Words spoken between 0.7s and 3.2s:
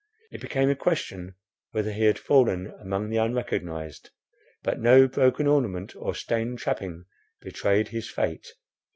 a question whether he had fallen among the